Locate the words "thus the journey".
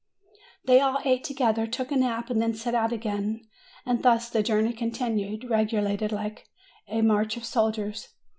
4.01-4.73